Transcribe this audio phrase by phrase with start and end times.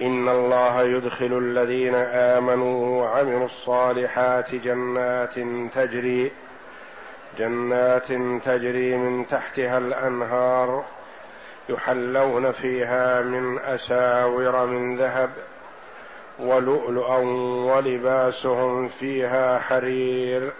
[0.00, 5.34] إن الله يدخل الذين آمنوا وعملوا الصالحات جنات
[5.74, 6.32] تجري
[7.38, 8.12] جنات
[8.44, 10.84] تجري من تحتها الأنهار
[11.68, 15.30] يحلون فيها من أساور من ذهب
[16.38, 17.18] ولؤلؤا
[17.74, 20.52] ولباسهم فيها حرير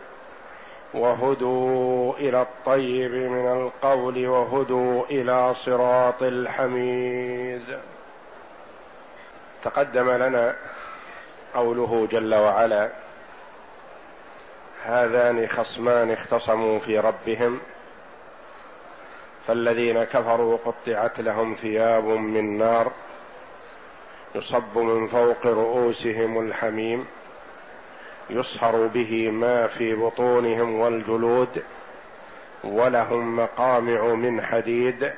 [0.95, 7.79] وهدوا إلى الطيب من القول وهدوا إلى صراط الحميد.
[9.63, 10.57] تقدم لنا
[11.55, 12.91] قوله جل وعلا
[14.83, 17.61] هذان خصمان اختصموا في ربهم
[19.47, 22.93] فالذين كفروا قطعت لهم ثياب من نار
[24.35, 27.07] يصب من فوق رؤوسهم الحميم
[28.31, 31.63] يصهر به ما في بطونهم والجلود
[32.65, 35.13] ولهم مقامع من حديد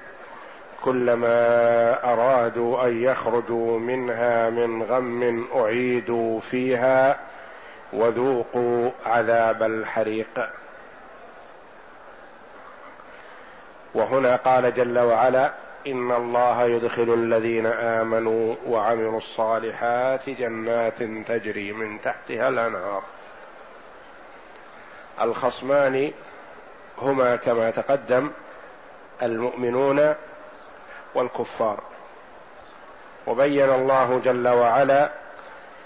[0.85, 7.21] كلما أرادوا أن يخرجوا منها من غم أعيدوا فيها
[7.93, 10.51] وذوقوا عذاب الحريق.
[13.95, 15.53] وهنا قال جل وعلا
[15.87, 23.03] إن الله يدخل الذين آمنوا وعملوا الصالحات جنات تجري من تحتها الأنهار.
[25.21, 26.13] الخصمان
[26.99, 28.31] هما كما تقدم
[29.23, 30.15] المؤمنون
[31.15, 31.81] والكفار.
[33.27, 35.11] وبين الله جل وعلا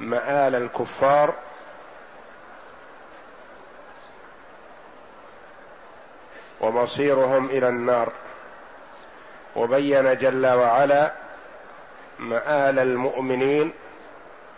[0.00, 1.34] مآل الكفار.
[6.61, 8.12] ومصيرهم إلى النار.
[9.56, 11.12] وبين جل وعلا
[12.19, 13.73] مآل المؤمنين.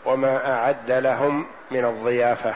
[0.04, 2.54] وما أعد لهم من الضيافة.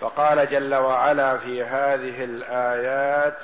[0.00, 3.38] فقال جل وعلا في هذه الآيات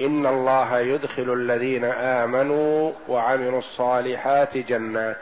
[0.00, 5.20] إن الله يدخل الذين آمنوا وعملوا الصالحات جنات.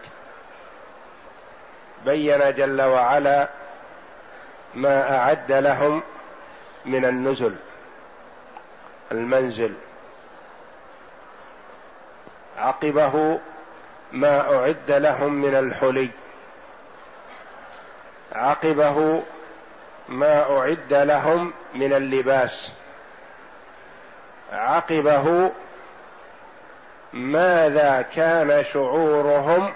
[2.04, 3.48] بين جل وعلا
[4.74, 6.02] ما أعد لهم
[6.86, 7.54] من النزل
[9.12, 9.74] المنزل.
[12.58, 13.40] عقبه
[14.12, 16.08] ما أعد لهم من الحلي.
[18.32, 19.22] عقبه
[20.08, 22.79] ما أعد لهم من اللباس.
[24.52, 25.52] عقبه
[27.12, 29.74] ماذا كان شعورهم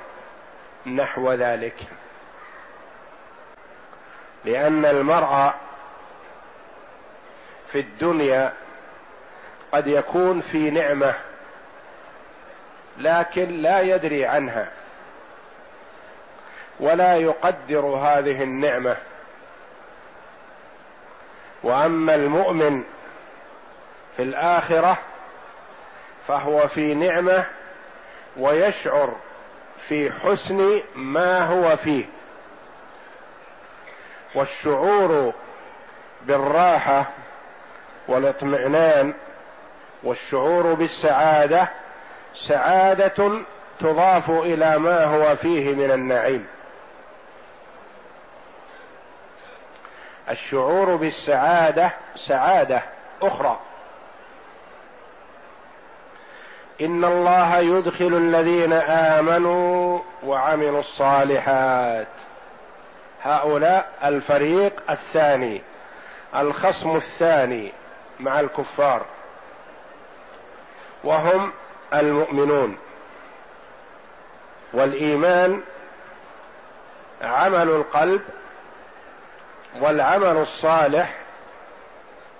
[0.86, 1.76] نحو ذلك.
[4.44, 5.52] لأن المرء
[7.72, 8.52] في الدنيا
[9.72, 11.14] قد يكون في نعمة
[12.98, 14.70] لكن لا يدري عنها
[16.80, 18.96] ولا يقدر هذه النعمة.
[21.62, 22.84] وأما المؤمن
[24.16, 24.98] في الآخرة
[26.28, 27.44] فهو في نعمة
[28.36, 29.14] ويشعر
[29.78, 32.04] في حسن ما هو فيه.
[34.34, 35.32] والشعور
[36.22, 37.04] بالراحة
[38.08, 39.14] والاطمئنان
[40.02, 41.68] والشعور بالسعادة
[42.34, 43.44] سعادة
[43.80, 46.46] تضاف إلى ما هو فيه من النعيم.
[50.30, 52.82] الشعور بالسعادة سعادة
[53.22, 53.60] أخرى.
[56.80, 62.08] إن الله يدخل الذين آمنوا وعملوا الصالحات.
[63.22, 65.62] هؤلاء الفريق الثاني
[66.36, 67.72] الخصم الثاني
[68.20, 69.02] مع الكفار.
[71.04, 71.52] وهم
[71.94, 72.76] المؤمنون.
[74.72, 75.60] والإيمان
[77.22, 78.22] عمل القلب
[79.80, 81.14] والعمل الصالح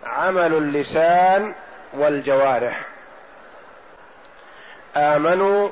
[0.07, 1.55] عمل اللسان
[1.93, 2.94] والجوارح.
[4.97, 5.69] آمنوا.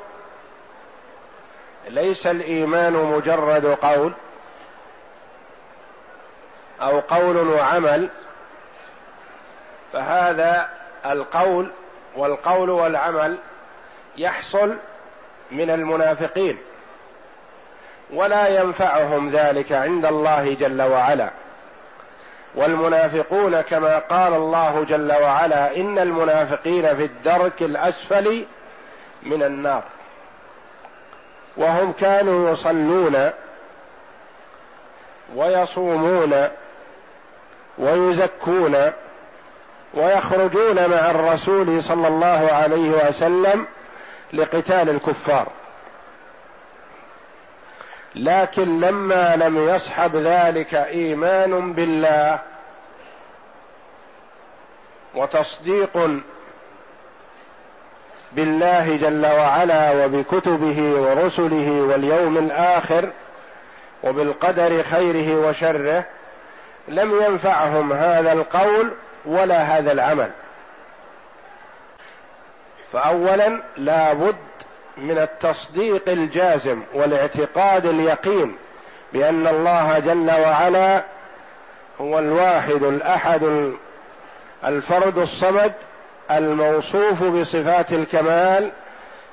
[1.88, 4.12] ليس الإيمان مجرد قول
[6.82, 8.08] أو قول وعمل
[9.92, 10.68] فهذا
[11.06, 11.70] القول
[12.16, 13.38] والقول والعمل
[14.16, 14.76] يحصل
[15.50, 16.58] من المنافقين
[18.10, 21.30] ولا ينفعهم ذلك عند الله جل وعلا.
[22.54, 28.44] والمنافقون كما قال الله جل وعلا إن المنافقين في الدرك الأسفل
[29.22, 29.82] من النار.
[31.56, 33.30] وهم كانوا يصلون
[35.34, 36.48] ويصومون
[37.78, 38.92] ويزكون
[39.94, 43.66] ويخرجون مع الرسول صلى الله عليه وسلم
[44.32, 45.46] لقتال الكفار.
[48.14, 52.38] لكن لما لم يصحب ذلك إيمان بالله
[55.14, 56.22] وتصديق
[58.36, 63.10] بالله جل وعلا وبكتبه ورسله واليوم الآخر
[64.04, 66.04] وبالقدر خيره وشره
[66.88, 68.90] لم ينفعهم هذا القول
[69.26, 70.30] ولا هذا العمل.
[72.92, 74.36] فاولا لا بد
[74.96, 78.56] من التصديق الجازم والاعتقاد اليقين
[79.12, 81.04] بأن الله جل وعلا
[82.00, 83.72] هو الواحد الأحد
[84.64, 85.72] الفرد الصمد
[86.30, 88.72] الموصوف بصفات الكمال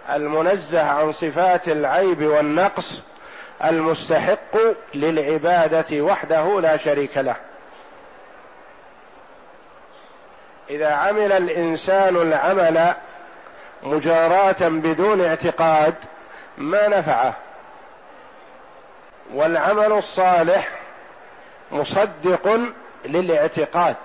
[0.10, 3.02] المنزه عن صفات العيب والنقص
[3.64, 4.58] المستحق
[4.94, 7.36] للعبادة وحده لا شريك له.
[10.70, 12.94] إذا عمل الإنسان العمل
[13.84, 15.96] مجاراة بدون اعتقاد
[16.58, 17.34] ما نفعه.
[19.34, 20.70] والعمل الصالح
[21.72, 22.60] مصدق
[23.06, 23.96] للاعتقاد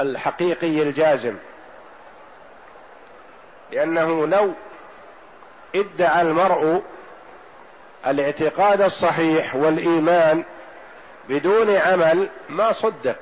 [0.00, 1.34] الحقيقي الجازم.
[3.72, 4.52] لأنه لو
[5.74, 6.82] ادعى المرء
[8.06, 10.44] الاعتقاد الصحيح والإيمان
[11.28, 13.16] بدون عمل ما صدق.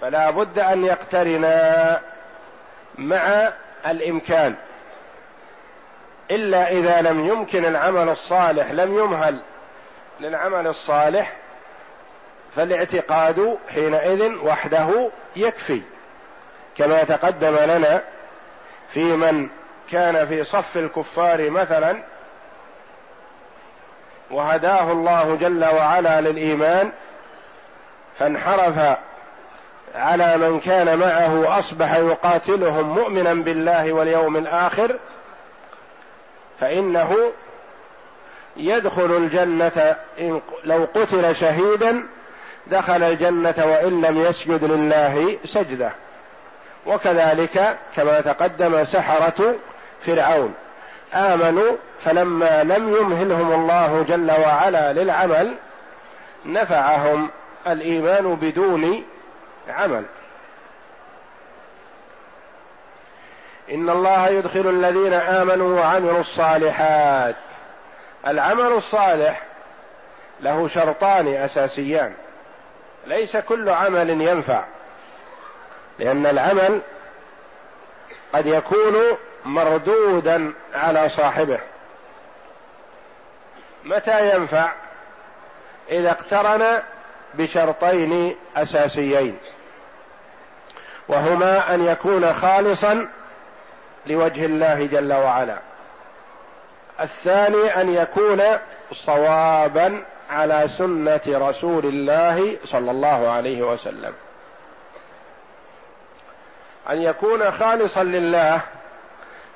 [0.00, 2.00] فلا بد أن يقترنا
[2.98, 3.52] مع
[3.86, 4.54] الإمكان.
[6.30, 9.38] إلا إذا لم يمكن العمل الصالح لم يمهل
[10.20, 11.36] للعمل الصالح
[12.56, 15.82] فالاعتقاد حينئذ وحده يكفي.
[16.76, 18.02] كما تقدم لنا
[18.88, 19.48] في من
[19.90, 22.02] كان في صف الكفار مثلا
[24.30, 26.92] وهداه الله جل وعلا للإيمان
[28.18, 28.98] فانحرف
[29.94, 34.98] على من كان معه أصبح يقاتلهم مؤمنا بالله واليوم الآخر
[36.60, 37.32] فإنه
[38.56, 42.06] يدخل الجنة إن لو قتل شهيدا
[42.66, 45.90] دخل الجنة وإن لم يسجد لله سجدة.
[46.86, 49.54] وكذلك كما تقدم سحرة
[50.00, 50.54] فرعون.
[51.14, 55.56] آمنوا فلما لم يمهلهم الله جل وعلا للعمل
[56.46, 57.30] نفعهم
[57.66, 59.04] الإيمان بدون
[59.68, 60.04] عمل.
[63.70, 67.34] إن الله يدخل الذين آمنوا وعملوا الصالحات.
[68.26, 69.42] العمل الصالح
[70.40, 72.12] له شرطان أساسيان.
[73.06, 74.64] ليس كل عمل ينفع
[75.98, 76.80] لأن العمل
[78.34, 78.96] قد يكون
[79.44, 81.58] مردودا على صاحبه.
[83.84, 84.72] متى ينفع؟
[85.90, 86.82] إذا اقترن
[87.34, 89.38] بشرطين أساسيين
[91.08, 93.08] وهما أن يكون خالصا
[94.06, 95.58] لوجه الله جل وعلا.
[97.00, 98.42] الثاني أن يكون
[98.92, 104.12] صوابا على سنة رسول الله صلى الله عليه وسلم.
[106.90, 108.60] أن يكون خالصا لله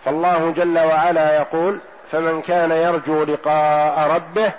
[0.04, 1.78] فالله جل وعلا يقول
[2.12, 4.52] فمن كان يرجو لقاء ربه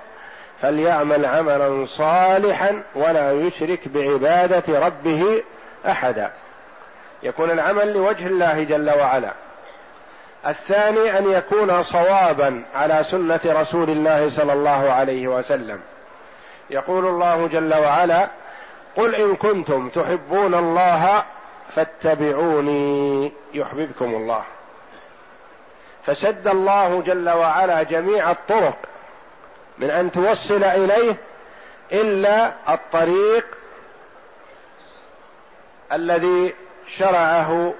[0.62, 5.44] فليعمل عملا صالحا ولا يشرك بعبادة ربه
[5.88, 6.32] أحدا.
[7.24, 9.34] يكون العمل لوجه الله جل وعلا.
[10.48, 15.80] الثاني أن يكون صوابا على سنة رسول الله صلى الله عليه وسلم.
[16.70, 18.30] يقول الله جل وعلا
[18.96, 21.24] قل إن كنتم تحبون الله
[21.70, 24.44] فاتبعوني يحببكم الله.
[26.06, 28.78] فسد الله جل وعلا جميع الطرق
[29.78, 31.16] من أن توصل إليه
[31.92, 33.46] إلا الطريق
[35.92, 36.54] الذي
[36.88, 37.74] شرعه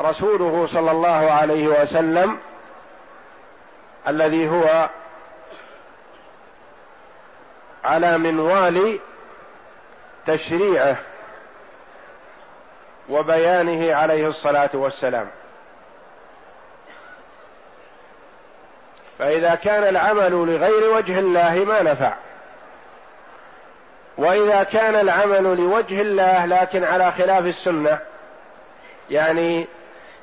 [0.00, 2.38] رسوله صلى الله عليه وسلم
[4.08, 4.88] الذي هو
[7.90, 8.98] على منوال
[10.26, 10.96] تشريعه
[13.08, 15.26] وبيانه عليه الصلاة والسلام.
[19.18, 22.12] فإذا كان العمل لغير وجه الله ما نفع.
[24.18, 27.98] وإذا كان العمل لوجه الله لكن على خلاف السنة
[29.10, 29.66] يعني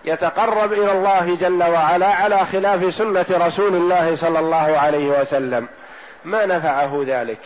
[0.06, 5.68] يتقرب إلى الله جل وعلا على خلاف سنة رسول الله صلى الله عليه وسلم
[6.26, 7.40] ما نفعه ذلك.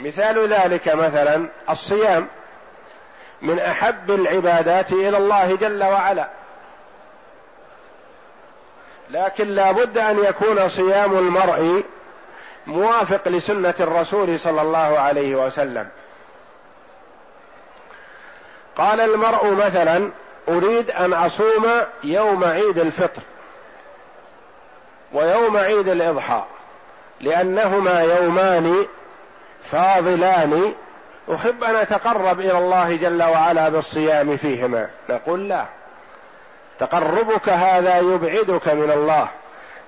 [0.00, 2.26] مثال ذلك مثلا الصيام
[3.42, 6.28] من أحب العبادات إلى الله جل وعلا.
[9.10, 11.82] لكن لا بد أن يكون صيام المرء
[12.66, 15.88] موافق لسنة الرسول صلى الله عليه وسلم.
[18.76, 20.10] قال المرء مثلا
[20.48, 21.66] أريد أن أصوم
[22.04, 23.22] يوم عيد الفطر
[25.12, 26.44] ويوم عيد الإضحى
[27.20, 28.86] لأنهما يومان
[29.64, 30.72] فاضلان.
[31.34, 34.88] أحب أن أتقرب إلى الله جل وعلا بالصيام فيهما.
[35.08, 35.66] نقول لا.
[36.78, 39.28] تقربك هذا يبعدك من الله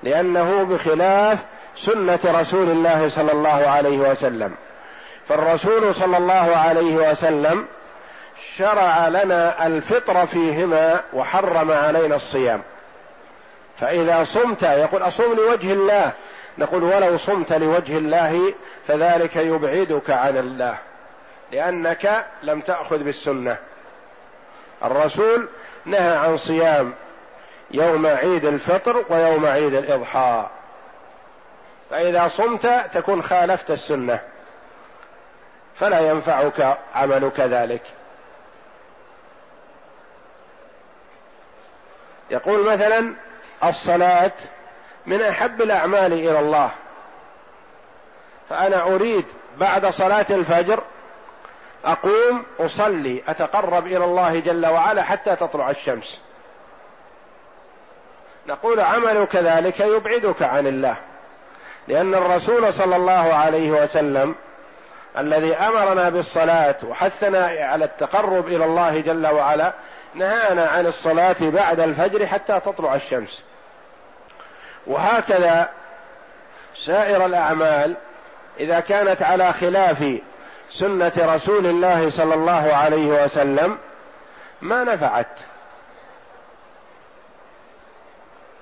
[0.03, 1.39] لأنه بخلاف
[1.77, 4.55] سنة رسول الله صلى الله عليه وسلم.
[5.29, 7.67] فالرسول صلى الله عليه وسلم
[8.57, 12.63] شرع لنا الفطر فيهما وحرم علينا الصيام.
[13.81, 16.13] فإذا صمت يقول أصوم لوجه الله
[16.59, 18.55] نقول ولو صمت لوجه الله
[18.87, 20.79] فذلك يبعدك عن الله
[21.53, 23.57] لأنك لم تأخذ بالسنة.
[24.85, 25.49] الرسول
[25.85, 26.95] نهى عن صيام
[27.71, 30.47] يوم عيد الفطر ويوم عيد الإضحى.
[31.91, 34.21] فإذا صمت تكون خالفت السنة
[35.75, 37.83] فلا ينفعك عملك ذلك.
[42.31, 43.15] يقول مثلا
[43.65, 44.33] الصلاة
[45.07, 46.71] من أحب الأعمال إلى الله.
[48.51, 49.25] فأنا أريد
[49.59, 50.83] بعد صلاة الفجر
[51.85, 56.21] أقوم أصلي أتقرب إلى الله جل وعلا حتى تطلع الشمس.
[58.47, 60.97] نقول عملك ذلك يبعدك عن الله.
[61.89, 64.35] لأن الرسول صلى الله عليه وسلم
[65.19, 69.73] الذي أمرنا بالصلاة وحثنا على التقرب إلى الله جل وعلا
[70.15, 73.43] نهانا عن الصلاة بعد الفجر حتى تطلع الشمس.
[74.87, 75.71] وهكذا
[76.77, 77.97] سائر الأعمال
[78.61, 80.19] إذا كانت على خلاف
[80.71, 83.79] سنة رسول الله صلى الله عليه وسلم
[84.61, 85.39] ما نفعت.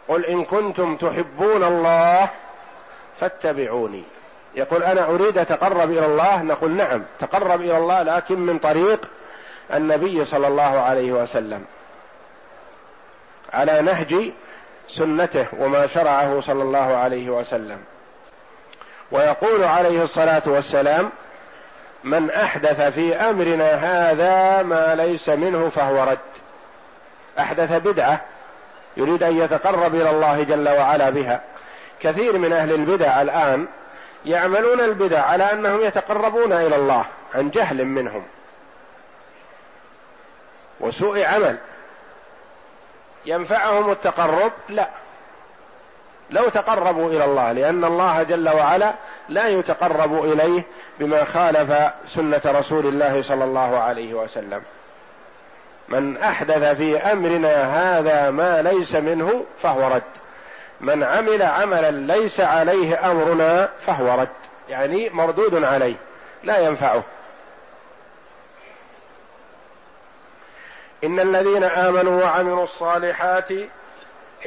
[0.09, 2.29] قل إن كنتم تحبون الله
[3.21, 4.05] فاتبعوني.
[4.55, 9.09] يقول أنا أريد أتقرب إلى الله؟ نقول نعم تقرب إلى الله لكن من طريق
[9.75, 11.65] النبي صلى الله عليه وسلم.
[13.53, 14.33] على نهج
[14.90, 17.78] سنته وما شرعه صلى الله عليه وسلم.
[19.12, 21.11] ويقول عليه الصلاة والسلام
[22.04, 26.18] من أحدث في أمرنا هذا ما ليس منه فهو رد.
[27.38, 28.20] أحدث بدعة
[28.97, 31.40] يريد أن يتقرب إلى الله جل وعلا بها.
[32.00, 33.66] كثير من أهل البدع الآن
[34.25, 37.04] يعملون البدع على أنهم يتقربون إلى الله
[37.35, 38.23] عن جهل منهم.
[40.80, 41.59] وسوء عمل.
[43.27, 44.89] ينفعهم التقرب؟ لا.
[46.31, 48.95] لو تقربوا إلى الله لأن الله جل وعلا
[49.29, 50.62] لا يتقرب إليه
[51.00, 54.62] بما خالف سنة رسول الله صلى الله عليه وسلم.
[55.89, 57.65] من أحدث في أمرنا
[57.99, 60.03] هذا ما ليس منه فهو رد.
[60.81, 64.29] من عمل عملا ليس عليه أمرنا فهو رد.
[64.69, 65.97] يعني مردود عليه
[66.45, 67.03] لا ينفعه.
[71.04, 73.50] إن الذين آمنوا وعملوا الصالحات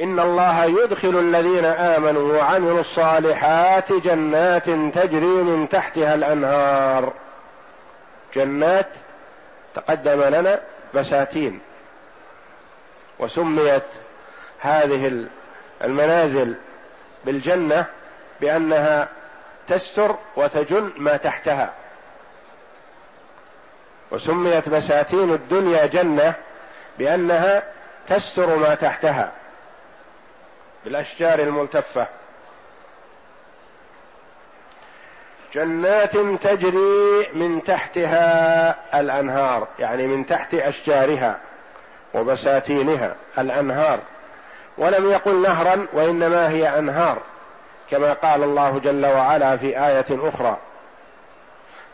[0.00, 7.12] إن الله يدخل الذين آمنوا وعملوا الصالحات جنات تجري من تحتها الأنهار.
[8.34, 8.88] جنات
[9.74, 10.60] تقدم لنا
[10.94, 11.60] بساتين
[13.18, 13.82] وسميت
[14.58, 15.26] هذه
[15.84, 16.54] المنازل
[17.24, 17.86] بالجنة
[18.40, 19.08] بأنها
[19.66, 21.72] تستر وتجن ما تحتها.
[24.10, 26.34] وسميت بساتين الدنيا جنة
[26.98, 27.62] بأنها
[28.06, 29.32] تستر ما تحتها
[30.84, 32.06] بالأشجار الملتفة.
[35.52, 41.38] جنات تجري من تحتها الأنهار يعني من تحت أشجارها
[42.14, 43.98] وبساتينها الأنهار.
[44.78, 47.18] ولم يقل نهرا وإنما هي أنهار
[47.90, 50.58] كما قال الله جل وعلا في آية أخرى.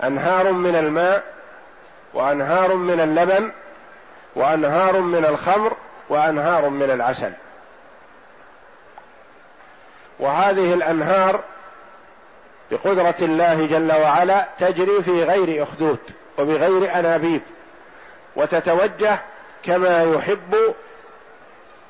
[0.04, 1.22] أنهار من الماء
[2.14, 3.52] وأنهار من اللبن
[4.36, 5.76] وأنهار من الخمر
[6.08, 7.32] وأنهار من العسل.
[10.20, 11.40] وهذه الأنهار
[12.70, 15.98] بقدرة الله جل وعلا تجري في غير أخدود
[16.38, 17.42] وبغير أنابيب
[18.36, 19.18] وتتوجه
[19.62, 20.74] كما يحب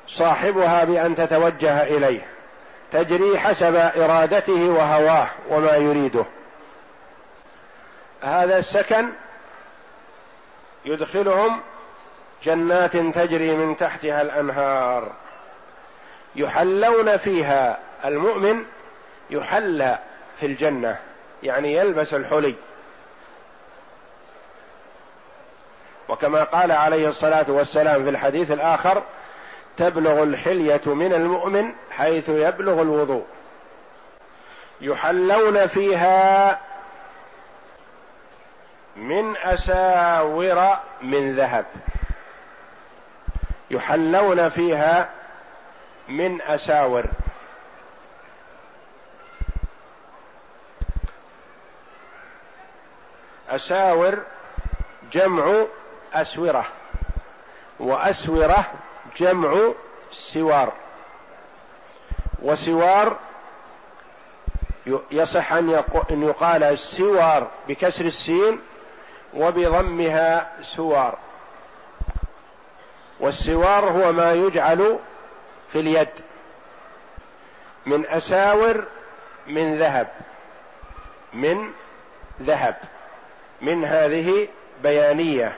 [0.07, 2.21] صاحبها بأن تتوجه إليه
[2.91, 6.25] تجري حسب إرادته وهواه وما يريده.
[8.21, 9.09] هذا السكن
[10.85, 11.61] يدخلهم
[12.43, 15.11] جنات تجري من تحتها الأنهار.
[16.35, 18.63] يحلون فيها المؤمن
[19.29, 19.99] يحلى
[20.35, 20.99] في الجنة
[21.43, 22.55] يعني يلبس الحلي.
[26.09, 29.03] وكما قال عليه الصلاة والسلام في الحديث الآخر
[29.77, 33.25] تبلغ الحلية من المؤمن حيث يبلغ الوضوء.
[34.81, 36.59] يحلون فيها
[38.95, 41.65] من أساور من ذهب.
[43.71, 45.09] يحلون فيها
[46.07, 47.05] من اساور
[53.49, 54.23] اساور
[55.11, 55.65] جمع
[56.13, 56.65] أسورة
[57.79, 58.65] وأسورة
[59.17, 59.73] جمع
[60.11, 60.73] سوار.
[62.41, 63.17] وسوار
[65.11, 65.69] يصح أن
[66.11, 68.61] يقال السوار بكسر السين
[69.33, 71.17] وبضمها سوار.
[73.21, 74.99] والسوار هو ما يجعل
[75.71, 76.09] في اليد.
[77.85, 78.83] من أساور
[79.47, 80.07] من ذهب.
[81.33, 81.71] من
[82.41, 82.75] ذهب.
[83.61, 84.47] من هذه
[84.83, 85.57] بيانية.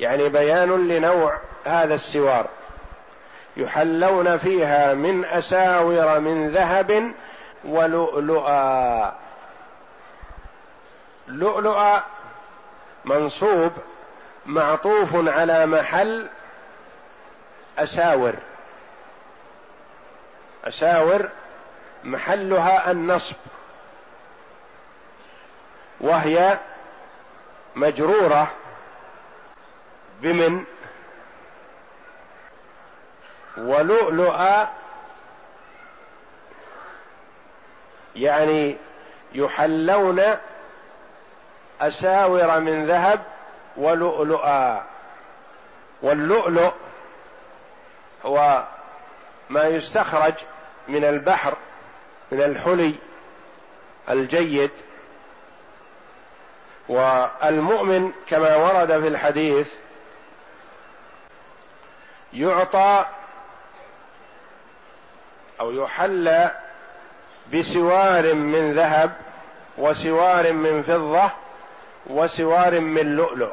[0.00, 2.46] يعني بيان لنوع هذا السوار.
[3.56, 7.12] يحلون فيها من أساور من ذهب
[7.64, 9.12] ولؤلؤا.
[11.28, 12.02] لؤلؤا
[13.04, 13.72] منصوب
[14.46, 16.28] معطوف على محل
[17.78, 18.34] أساور.
[20.64, 21.28] أساور
[22.04, 23.36] محلها النصب.
[26.00, 26.58] وهي
[27.76, 28.50] مجرورة
[30.20, 30.64] بمن؟
[33.56, 34.68] ولؤلؤا
[38.16, 38.76] يعني
[39.32, 40.22] يحلون
[41.80, 43.20] أساور من ذهب
[43.76, 44.82] ولؤلؤا.
[46.02, 46.72] واللؤلؤ
[48.24, 48.64] هو
[49.50, 50.34] ما يستخرج
[50.88, 51.56] من البحر
[52.32, 52.94] من الحلي
[54.10, 54.70] الجيد.
[56.88, 59.74] والمؤمن كما ورد في الحديث
[62.32, 63.04] يعطى
[65.60, 66.50] أو يحلى
[67.54, 69.12] بسوار من ذهب
[69.78, 71.30] وسوار من فضة
[72.06, 73.52] وسوار من لؤلؤ.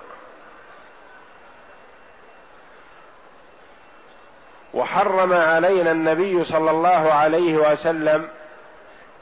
[4.73, 8.27] وحرم علينا النبي صلى الله عليه وسلم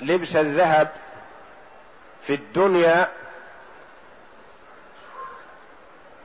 [0.02, 0.88] لبس الذهب
[2.22, 3.08] في الدنيا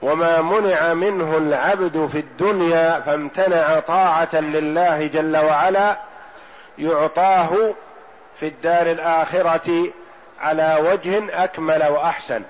[0.02, 5.96] وما منع منه العبد في الدنيا فامتنع طاعة لله جل وعلا
[6.78, 7.74] يعطاه
[8.40, 9.92] في الدار الآخرة
[10.40, 12.42] على وجه أكمل وأحسن.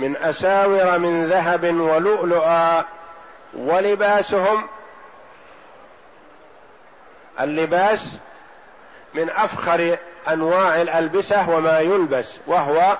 [0.00, 2.84] من أساور من ذهب ولؤلؤا
[3.54, 4.66] ولباسهم
[7.40, 8.16] اللباس
[9.14, 9.96] من أفخر
[10.28, 12.98] أنواع الألبسة وما يلبس وهو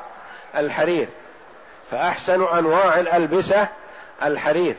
[0.57, 1.09] الحرير.
[1.91, 3.69] فأحسن أنواع الألبسة
[4.23, 4.77] الحرير.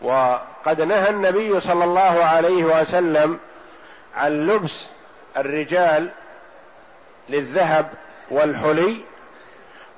[0.00, 3.38] وقد نهى النبي صلى الله عليه وسلم
[4.16, 4.86] عن لبس
[5.36, 6.10] الرجال
[7.28, 7.90] للذهب
[8.30, 9.04] والحلي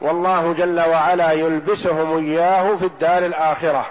[0.00, 3.87] والله جل وعلا يلبسهم إياه في الدار الآخرة.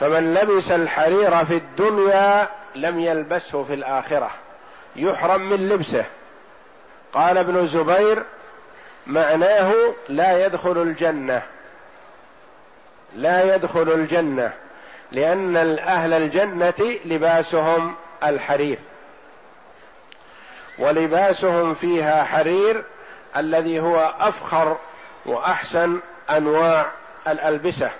[0.00, 4.30] فمن لبس الحرير في الدنيا لم يلبسه في الآخرة.
[4.96, 6.04] يحرم من لبسه.
[7.12, 8.22] قال ابن الزبير
[9.06, 9.72] معناه
[10.08, 11.42] لا يدخل الجنة.
[13.14, 14.52] لا يدخل الجنة
[15.12, 18.78] لأن أهل الجنة لباسهم الحرير.
[20.78, 22.84] ولباسهم فيها حرير
[23.36, 24.76] الذي هو أفخر
[25.26, 26.86] وأحسن أنواع
[27.28, 27.90] الألبسة.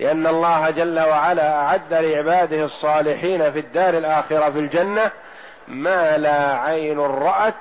[0.00, 5.10] لأن الله جل وعلا أعد لعباده الصالحين في الدار الآخرة في الجنة
[5.68, 7.54] ما لا عين رأت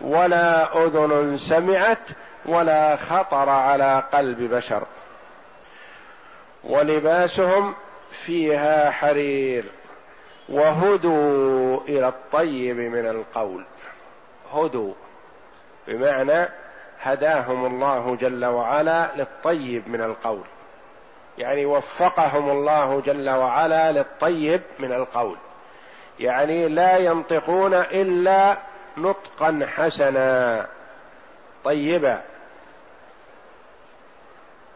[0.00, 2.08] ولا أذن سمعت
[2.46, 4.82] ولا خطر على قلب بشر.
[6.64, 7.74] ولباسهم
[8.12, 9.64] فيها حرير
[10.48, 13.64] وهدوا إلى الطيب من القول.
[14.54, 14.94] هدوا.
[15.88, 16.48] بمعنى
[17.00, 20.44] هداهم الله جل وعلا للطيب من القول.
[21.38, 25.36] يعني وفقهم الله جل وعلا للطيب من القول.
[26.20, 28.56] يعني لا ينطقون إلا
[28.96, 30.66] نطقا حسنا
[31.64, 32.22] طيبا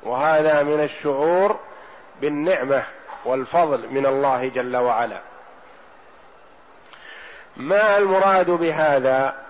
[0.02, 1.58] وهذا من الشعور
[2.20, 2.82] بالنعمة
[3.24, 5.20] والفضل من الله جل وعلا.
[7.56, 9.41] ما المراد بهذا؟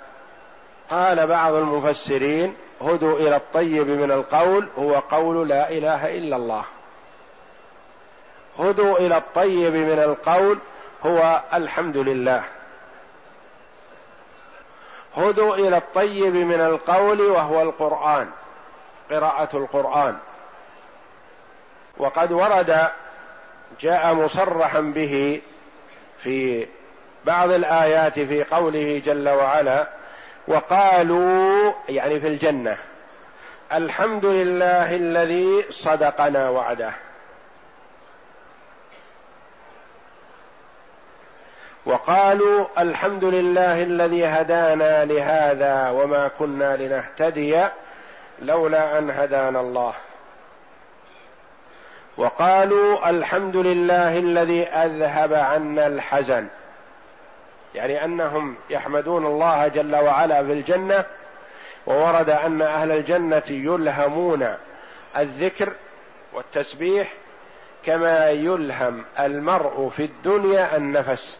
[0.92, 6.64] قال بعض المفسرين هدوا إلى الطيب من القول هو قول لا إله إلا الله.
[8.58, 10.58] هدوا إلى الطيب من القول
[11.06, 12.44] هو الحمد لله.
[15.16, 18.30] هدوا إلى الطيب من القول وهو القرآن
[19.10, 20.16] قراءة القرآن.
[21.96, 22.88] وقد ورد
[23.80, 25.42] جاء مصرحا به
[26.18, 26.66] في
[27.24, 30.01] بعض الآيات في قوله جل وعلا
[30.48, 32.76] وقالوا يعني في الجنة
[33.72, 36.92] الحمد لله الذي صدقنا وعده.
[41.86, 47.64] وقالوا الحمد لله الذي هدانا لهذا وما كنا لنهتدي
[48.42, 49.94] لولا أن هدانا الله.
[52.16, 56.46] وقالوا الحمد لله الذي أذهب عنا الحزن.
[57.74, 61.04] يعني أنهم يحمدون الله جل وعلا في الجنة
[61.86, 64.56] وورد أن أهل الجنة يلهمون
[65.16, 65.72] الذكر
[66.32, 67.12] والتسبيح
[67.84, 71.38] كما يلهم المرء في الدنيا النفس.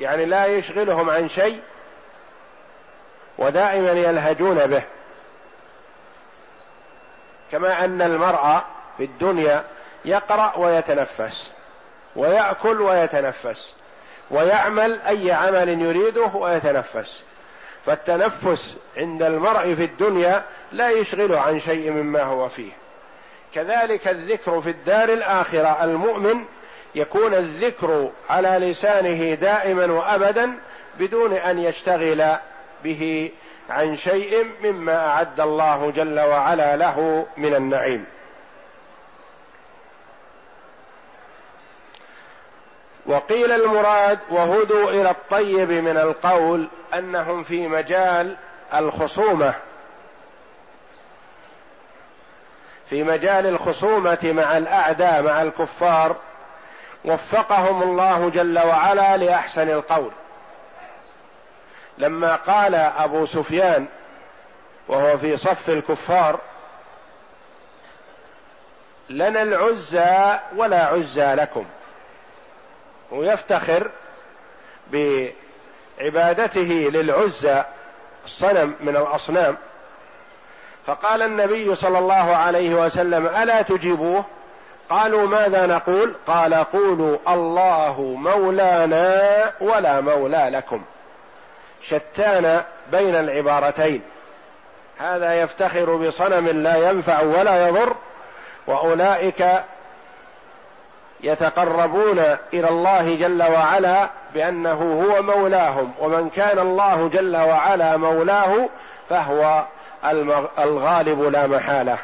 [0.00, 1.60] يعني لا يشغلهم عن شيء
[3.38, 4.82] ودائما يلهجون به.
[7.52, 8.62] كما أن المرء
[8.96, 9.64] في الدنيا
[10.04, 11.52] يقرأ ويتنفس
[12.16, 13.77] ويأكل ويتنفس.
[14.30, 17.22] ويعمل أي عمل يريده ويتنفس.
[17.86, 22.72] فالتنفس عند المرء في الدنيا لا يشغله عن شيء مما هو فيه.
[23.54, 25.84] كذلك الذكر في الدار الآخرة.
[25.84, 26.44] المؤمن
[26.94, 30.58] يكون الذكر على لسانه دائما وأبدا
[30.98, 32.24] بدون أن يشتغل
[32.84, 33.30] به
[33.70, 38.04] عن شيء مما أعد الله جل وعلا له من النعيم.
[43.08, 48.36] وقيل المراد وهدوا إلى الطيب من القول أنهم في مجال
[48.74, 49.54] الخصومة.
[52.90, 56.16] في مجال الخصومة مع الأعداء مع الكفار
[57.04, 60.10] وفقهم الله جل وعلا لأحسن القول.
[61.98, 63.86] لما قال أبو سفيان
[64.88, 66.40] وهو في صف الكفار
[69.08, 71.64] لنا العزى ولا عزى لكم.
[73.10, 73.90] ويفتخر
[74.92, 77.62] بعبادته للعزى
[78.24, 79.56] الصنم من الأصنام.
[80.86, 84.24] فقال النبي صلى الله عليه وسلم ألا تجيبوه؟
[84.90, 90.82] قالوا ماذا نقول؟ قال قولوا الله مولانا ولا مولى لكم.
[91.82, 94.02] شتان بين العبارتين.
[94.98, 97.96] هذا يفتخر بصنم لا ينفع ولا يضر
[98.66, 99.44] وأولئك
[101.20, 102.18] يتقربون
[102.52, 108.68] إلى الله جل وعلا بأنه هو مولاهم ومن كان الله جل وعلا مولاه
[109.10, 109.64] فهو
[110.58, 111.98] الغالب لا محالة.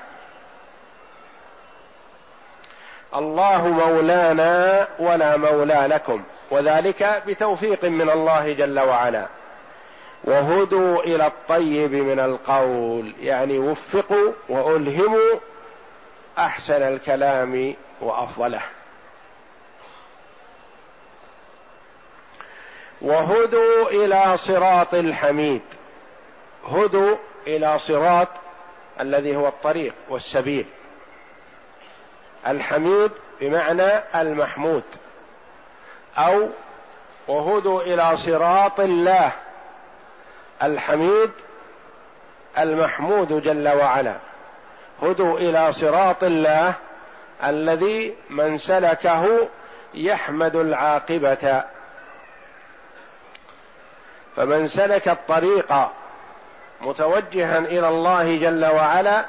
[3.17, 9.27] الله مولانا ولا مولى لكم وذلك بتوفيق من الله جل وعلا.
[10.25, 15.39] وهدوا إلى الطيب من القول يعني وفقوا وألهموا
[16.39, 18.63] أحسن الكلام وأفضله.
[23.05, 25.63] وهدوا إلى صراط الحميد.
[26.69, 28.29] هدوا إلى صراط
[29.01, 30.67] الذي هو الطريق والسبيل.
[32.47, 34.83] الحميد بمعنى المحمود.
[36.19, 36.49] أو
[37.29, 39.33] وهدوا إلى صراط الله.
[40.63, 41.31] الحميد
[42.59, 44.17] المحمود جل وعلا.
[45.03, 46.75] هدوا إلى صراط الله
[47.45, 49.49] الذي من سلكه
[49.95, 51.65] يحمد العاقبة.
[54.37, 55.73] فمن سلك الطريق
[56.81, 59.25] متوجها إلى الله جل وعلا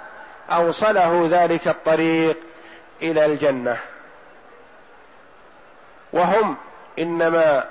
[0.52, 2.38] أوصله ذلك الطريق
[3.02, 3.78] إلى الجنة.
[6.13, 6.58] وهم
[7.00, 7.63] إنما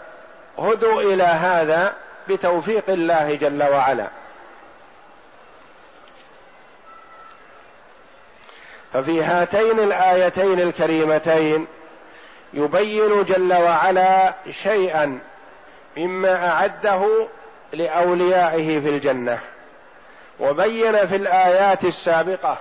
[0.58, 1.94] هدوا إلى هذا
[2.28, 4.08] بتوفيق الله جل وعلا.
[8.92, 11.66] ففي هاتين الآيتين الكريمتين
[12.52, 15.18] يبين جل وعلا شيئا
[15.96, 17.26] مما أعده
[17.72, 19.40] لأوليائه في الجنة.
[20.40, 22.58] وبين في الآيات السابقة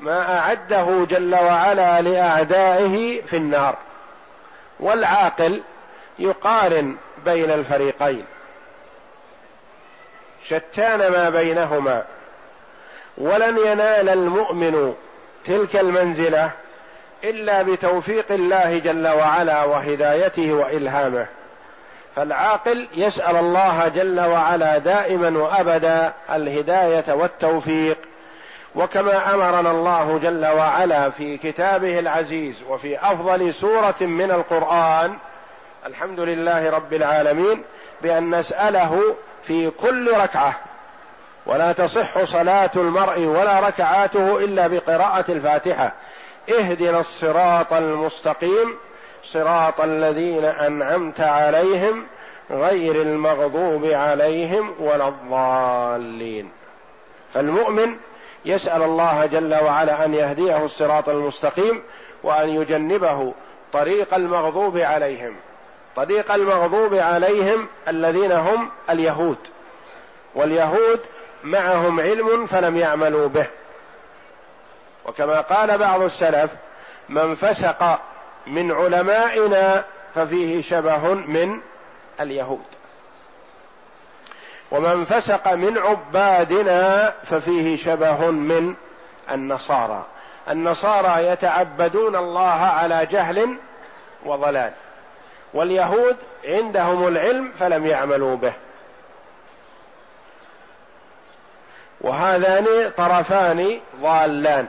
[0.00, 3.76] ما أعده جل وعلا لأعدائه في النار.
[4.80, 5.62] والعاقل
[6.18, 8.24] يقارن بين الفريقين.
[10.44, 12.04] شتان ما بينهما.
[13.18, 14.94] ولن ينال المؤمن
[15.44, 16.50] تلك المنزلة
[17.24, 21.26] إلا بتوفيق الله جل وعلا وهدايته وإلهامه.
[22.16, 27.98] فالعاقل يسأل الله جل وعلا دائما وأبدا الهداية والتوفيق.
[28.74, 35.16] وكما أمرنا الله جل وعلا في كتابه العزيز وفي أفضل سورة من القرآن
[35.86, 37.62] الحمد لله رب العالمين
[38.02, 40.54] بأن نسأله في كل ركعة.
[41.46, 45.92] ولا تصح صلاة المرء ولا ركعاته إلا بقراءة الفاتحة.
[46.58, 48.76] اهدنا الصراط المستقيم.
[49.24, 52.06] صراط الذين أنعمت عليهم
[52.50, 56.50] غير المغضوب عليهم ولا الضالين.
[57.34, 57.96] فالمؤمن
[58.44, 61.82] يسأل الله جل وعلا أن يهديه الصراط المستقيم
[62.22, 63.34] وأن يجنبه
[63.72, 65.36] طريق المغضوب عليهم.
[65.96, 69.38] طريق المغضوب عليهم الذين هم اليهود.
[70.34, 71.00] واليهود
[71.44, 73.46] معهم علم فلم يعملوا به.
[75.06, 76.50] وكما قال بعض السلف
[77.08, 77.98] من فسق
[78.46, 81.60] من علمائنا ففيه شبه من
[82.20, 82.64] اليهود.
[84.70, 88.74] ومن فسق من عبادنا ففيه شبه من
[89.30, 90.06] النصارى.
[90.50, 93.56] النصارى يتعبدون الله على جهل
[94.24, 94.72] وضلال.
[95.54, 98.52] واليهود عندهم العلم فلم يعملوا به.
[102.00, 104.68] وهذان طرفان ضالان.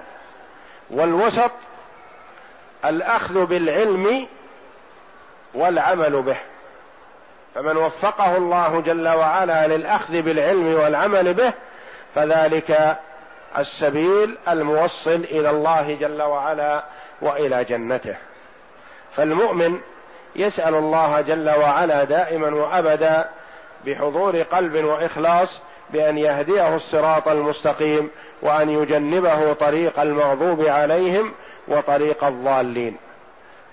[0.89, 1.51] والوسط
[2.85, 4.27] الأخذ بالعلم
[5.53, 6.37] والعمل به.
[7.55, 11.53] فمن وفقه الله جل وعلا للأخذ بالعلم والعمل به
[12.15, 12.97] فذلك
[13.57, 16.83] السبيل الموصل إلى الله جل وعلا
[17.21, 18.15] وإلى جنته.
[19.11, 19.79] فالمؤمن
[20.35, 23.29] يسأل الله جل وعلا دائما وأبدا
[23.85, 28.09] بحضور قلب وإخلاص بأن يهديه الصراط المستقيم
[28.41, 31.33] وأن يجنبه طريق المغضوب عليهم
[31.67, 32.97] وطريق الضالين.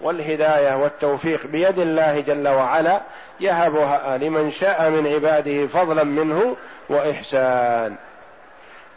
[0.00, 3.00] والهداية والتوفيق بيد الله جل وعلا
[3.40, 6.56] يهبها لمن شاء من عباده فضلا منه
[6.88, 7.96] وإحسان.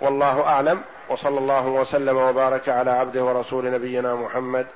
[0.01, 0.81] والله أعلم.
[1.09, 4.67] وصلى الله وسلم وبارك على عبده ورسول نبينا محمد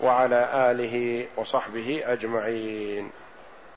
[0.00, 3.10] وعلى آله وصحبه أجمعين.